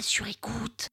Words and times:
sur 0.00 0.26
écoute. 0.26 0.88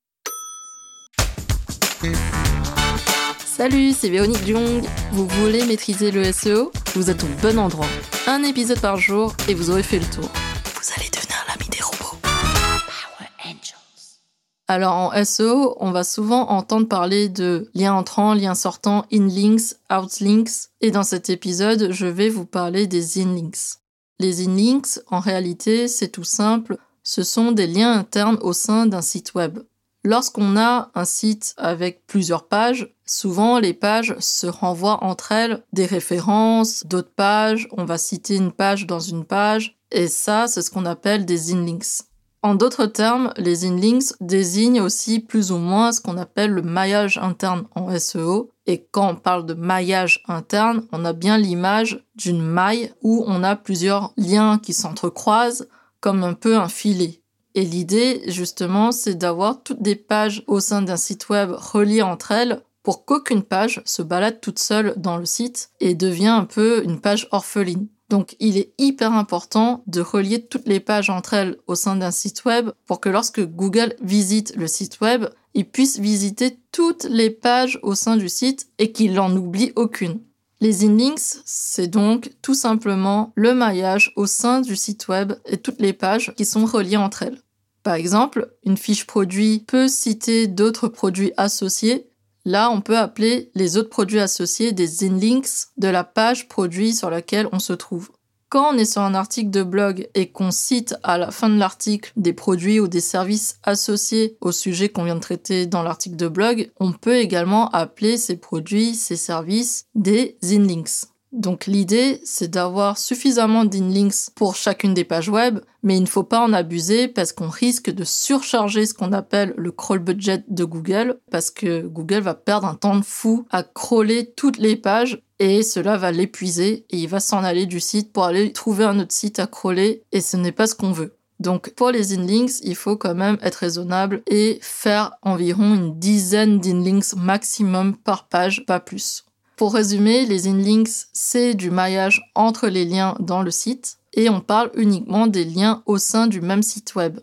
Salut, 3.45 3.91
c'est 3.93 4.09
Véronique 4.09 4.45
Jung. 4.45 4.83
Vous 5.11 5.27
voulez 5.27 5.65
maîtriser 5.65 6.11
le 6.11 6.31
SEO 6.31 6.71
Vous 6.95 7.09
êtes 7.09 7.23
au 7.23 7.27
bon 7.41 7.59
endroit. 7.59 7.87
Un 8.27 8.43
épisode 8.43 8.79
par 8.79 8.97
jour 8.97 9.33
et 9.47 9.53
vous 9.53 9.69
aurez 9.69 9.83
fait 9.83 9.99
le 9.99 10.05
tour. 10.05 10.29
Vous 10.75 10.93
allez 10.97 11.09
devenir 11.09 11.37
l'ami 11.47 11.69
des 11.69 11.81
robots. 11.81 12.17
Power 12.21 13.29
Angels. 13.45 14.19
Alors 14.67 14.93
en 14.93 15.23
SEO, 15.23 15.75
on 15.79 15.91
va 15.91 16.03
souvent 16.03 16.49
entendre 16.49 16.87
parler 16.87 17.29
de 17.29 17.69
liens 17.73 17.93
entrants, 17.93 18.33
liens 18.33 18.55
sortants, 18.55 19.05
in-links, 19.11 19.75
out-links. 19.91 20.69
Et 20.79 20.91
dans 20.91 21.03
cet 21.03 21.29
épisode, 21.29 21.91
je 21.91 22.07
vais 22.07 22.29
vous 22.29 22.45
parler 22.45 22.87
des 22.87 23.21
in-links. 23.21 23.77
Les 24.19 24.45
in-links, 24.45 24.99
en 25.07 25.19
réalité, 25.19 25.87
c'est 25.87 26.09
tout 26.09 26.23
simple. 26.23 26.77
Ce 27.03 27.23
sont 27.23 27.51
des 27.51 27.67
liens 27.67 27.93
internes 27.93 28.37
au 28.41 28.53
sein 28.53 28.85
d'un 28.85 29.01
site 29.01 29.33
web. 29.33 29.59
Lorsqu'on 30.03 30.57
a 30.57 30.89
un 30.95 31.05
site 31.05 31.53
avec 31.57 32.07
plusieurs 32.07 32.47
pages, 32.47 32.95
souvent 33.05 33.59
les 33.59 33.73
pages 33.73 34.15
se 34.19 34.47
renvoient 34.47 35.03
entre 35.03 35.31
elles 35.31 35.63
des 35.73 35.85
références, 35.85 36.85
d'autres 36.87 37.13
pages, 37.15 37.67
on 37.71 37.85
va 37.85 37.99
citer 37.99 38.35
une 38.35 38.51
page 38.51 38.87
dans 38.87 38.99
une 38.99 39.25
page, 39.25 39.77
et 39.91 40.07
ça, 40.07 40.47
c'est 40.47 40.61
ce 40.63 40.71
qu'on 40.71 40.85
appelle 40.85 41.25
des 41.25 41.53
inlinks. 41.53 42.05
En 42.43 42.55
d'autres 42.55 42.87
termes, 42.87 43.31
les 43.37 43.65
inlinks 43.65 44.13
désignent 44.19 44.81
aussi 44.81 45.19
plus 45.19 45.51
ou 45.51 45.57
moins 45.57 45.91
ce 45.91 46.01
qu'on 46.01 46.17
appelle 46.17 46.49
le 46.49 46.63
maillage 46.63 47.19
interne 47.19 47.67
en 47.75 47.95
SEO. 47.99 48.49
Et 48.65 48.87
quand 48.89 49.11
on 49.11 49.15
parle 49.15 49.45
de 49.45 49.53
maillage 49.53 50.23
interne, 50.27 50.87
on 50.91 51.05
a 51.05 51.13
bien 51.13 51.37
l'image 51.37 52.03
d'une 52.15 52.41
maille 52.41 52.91
où 53.03 53.23
on 53.27 53.43
a 53.43 53.55
plusieurs 53.55 54.13
liens 54.17 54.57
qui 54.57 54.73
s'entrecroisent 54.73 55.67
comme 56.01 56.23
un 56.23 56.33
peu 56.33 56.57
un 56.57 56.67
filet. 56.67 57.21
Et 57.55 57.63
l'idée, 57.63 58.21
justement, 58.27 58.91
c'est 58.91 59.15
d'avoir 59.15 59.63
toutes 59.63 59.81
des 59.81 59.95
pages 59.95 60.43
au 60.47 60.59
sein 60.59 60.81
d'un 60.81 60.97
site 60.97 61.29
web 61.29 61.51
reliées 61.51 62.01
entre 62.01 62.31
elles 62.31 62.61
pour 62.83 63.05
qu'aucune 63.05 63.43
page 63.43 63.81
se 63.85 64.01
balade 64.01 64.41
toute 64.41 64.59
seule 64.59 64.93
dans 64.97 65.17
le 65.17 65.25
site 65.25 65.69
et 65.79 65.93
devient 65.93 66.27
un 66.27 66.45
peu 66.45 66.83
une 66.83 66.99
page 66.99 67.27
orpheline. 67.31 67.87
Donc 68.09 68.35
il 68.39 68.57
est 68.57 68.73
hyper 68.77 69.13
important 69.13 69.83
de 69.87 70.01
relier 70.01 70.45
toutes 70.45 70.67
les 70.67 70.81
pages 70.81 71.09
entre 71.09 71.33
elles 71.33 71.57
au 71.67 71.75
sein 71.75 71.95
d'un 71.95 72.11
site 72.11 72.43
web 72.43 72.71
pour 72.85 72.99
que 72.99 73.07
lorsque 73.07 73.45
Google 73.45 73.95
visite 74.01 74.53
le 74.57 74.67
site 74.67 74.99
web, 74.99 75.27
il 75.53 75.65
puisse 75.65 75.99
visiter 75.99 76.57
toutes 76.71 77.05
les 77.05 77.29
pages 77.29 77.79
au 77.83 77.95
sein 77.95 78.17
du 78.17 78.27
site 78.27 78.67
et 78.79 78.91
qu'il 78.91 79.13
n'en 79.13 79.33
oublie 79.35 79.71
aucune. 79.75 80.19
Les 80.61 80.85
inlinks, 80.85 81.41
c'est 81.43 81.87
donc 81.87 82.33
tout 82.43 82.53
simplement 82.53 83.33
le 83.35 83.55
maillage 83.55 84.13
au 84.15 84.27
sein 84.27 84.61
du 84.61 84.75
site 84.75 85.07
web 85.07 85.33
et 85.47 85.57
toutes 85.57 85.81
les 85.81 85.91
pages 85.91 86.33
qui 86.37 86.45
sont 86.45 86.65
reliées 86.65 86.97
entre 86.97 87.23
elles. 87.23 87.41
Par 87.81 87.95
exemple, 87.95 88.53
une 88.63 88.77
fiche 88.77 89.07
produit 89.07 89.65
peut 89.67 89.87
citer 89.87 90.45
d'autres 90.45 90.87
produits 90.87 91.33
associés. 91.35 92.11
Là, 92.45 92.69
on 92.69 92.81
peut 92.81 92.97
appeler 92.97 93.49
les 93.55 93.75
autres 93.75 93.89
produits 93.89 94.19
associés 94.19 94.71
des 94.71 95.03
inlinks 95.03 95.67
de 95.77 95.87
la 95.87 96.03
page 96.03 96.47
produit 96.47 96.93
sur 96.93 97.09
laquelle 97.09 97.49
on 97.51 97.59
se 97.59 97.73
trouve. 97.73 98.11
Quand 98.51 98.73
on 98.73 98.77
est 98.77 98.83
sur 98.83 99.01
un 99.01 99.13
article 99.13 99.49
de 99.49 99.63
blog 99.63 100.09
et 100.13 100.29
qu'on 100.29 100.51
cite 100.51 100.93
à 101.03 101.17
la 101.17 101.31
fin 101.31 101.47
de 101.47 101.57
l'article 101.57 102.11
des 102.17 102.33
produits 102.33 102.81
ou 102.81 102.89
des 102.89 102.99
services 102.99 103.57
associés 103.63 104.35
au 104.41 104.51
sujet 104.51 104.89
qu'on 104.89 105.05
vient 105.05 105.15
de 105.15 105.21
traiter 105.21 105.67
dans 105.67 105.83
l'article 105.83 106.17
de 106.17 106.27
blog, 106.27 106.69
on 106.77 106.91
peut 106.91 107.15
également 107.15 107.69
appeler 107.69 108.17
ces 108.17 108.35
produits, 108.35 108.93
ces 108.93 109.15
services 109.15 109.85
des 109.95 110.37
inlinks. 110.43 111.05
Donc 111.31 111.65
l'idée, 111.65 112.19
c'est 112.25 112.49
d'avoir 112.49 112.97
suffisamment 112.97 113.63
d'inlinks 113.63 114.29
pour 114.35 114.55
chacune 114.55 114.93
des 114.93 115.05
pages 115.05 115.29
web, 115.29 115.59
mais 115.81 115.95
il 115.95 116.01
ne 116.01 116.07
faut 116.07 116.23
pas 116.23 116.41
en 116.41 116.51
abuser 116.51 117.07
parce 117.07 117.31
qu'on 117.31 117.47
risque 117.47 117.89
de 117.89 118.03
surcharger 118.03 118.85
ce 118.85 118.93
qu'on 118.93 119.13
appelle 119.13 119.53
le 119.55 119.71
crawl 119.71 119.99
budget 119.99 120.43
de 120.49 120.65
Google, 120.65 121.19
parce 121.31 121.49
que 121.49 121.87
Google 121.87 122.19
va 122.19 122.33
perdre 122.33 122.67
un 122.67 122.75
temps 122.75 122.97
de 122.97 123.05
fou 123.05 123.45
à 123.49 123.63
crawler 123.63 124.33
toutes 124.35 124.57
les 124.57 124.75
pages 124.75 125.21
et 125.39 125.63
cela 125.63 125.97
va 125.97 126.11
l'épuiser 126.11 126.85
et 126.89 126.97
il 126.97 127.07
va 127.07 127.21
s'en 127.21 127.43
aller 127.45 127.65
du 127.65 127.79
site 127.79 128.11
pour 128.11 128.25
aller 128.25 128.51
trouver 128.51 128.83
un 128.83 128.99
autre 128.99 129.13
site 129.13 129.39
à 129.39 129.47
crawler 129.47 130.03
et 130.11 130.19
ce 130.19 130.35
n'est 130.35 130.51
pas 130.51 130.67
ce 130.67 130.75
qu'on 130.75 130.91
veut. 130.91 131.15
Donc 131.39 131.71
pour 131.71 131.91
les 131.91 132.13
inlinks, 132.13 132.59
il 132.61 132.75
faut 132.75 132.97
quand 132.97 133.15
même 133.15 133.37
être 133.41 133.55
raisonnable 133.55 134.21
et 134.27 134.59
faire 134.61 135.13
environ 135.21 135.73
une 135.73 135.97
dizaine 135.97 136.59
d'inlinks 136.59 137.15
maximum 137.15 137.95
par 137.95 138.27
page, 138.27 138.65
pas 138.67 138.81
plus. 138.81 139.23
Pour 139.61 139.75
résumer, 139.75 140.25
les 140.25 140.47
inlinks, 140.47 141.05
c'est 141.13 141.53
du 141.53 141.69
maillage 141.69 142.23
entre 142.33 142.67
les 142.67 142.83
liens 142.83 143.15
dans 143.19 143.43
le 143.43 143.51
site 143.51 143.99
et 144.11 144.27
on 144.27 144.41
parle 144.41 144.71
uniquement 144.73 145.27
des 145.27 145.45
liens 145.45 145.83
au 145.85 145.99
sein 145.99 146.25
du 146.25 146.41
même 146.41 146.63
site 146.63 146.95
web. 146.95 147.19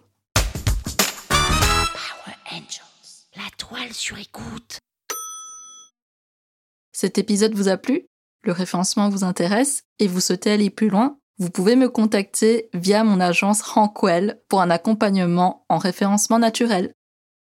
Power 1.28 2.36
Angels. 2.52 3.26
La 3.34 3.42
toile 3.56 3.92
sur 3.92 4.16
écoute. 4.18 4.78
Cet 6.92 7.18
épisode 7.18 7.54
vous 7.54 7.66
a 7.66 7.76
plu? 7.76 8.06
Le 8.44 8.52
référencement 8.52 9.08
vous 9.08 9.24
intéresse 9.24 9.82
et 9.98 10.06
vous 10.06 10.20
souhaitez 10.20 10.52
aller 10.52 10.70
plus 10.70 10.90
loin? 10.90 11.18
Vous 11.40 11.50
pouvez 11.50 11.74
me 11.74 11.88
contacter 11.88 12.70
via 12.72 13.02
mon 13.02 13.18
agence 13.18 13.62
Rankwell 13.62 14.40
pour 14.48 14.60
un 14.60 14.70
accompagnement 14.70 15.66
en 15.68 15.78
référencement 15.78 16.38
naturel. 16.38 16.92